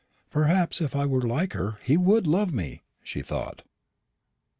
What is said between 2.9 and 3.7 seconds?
she thought.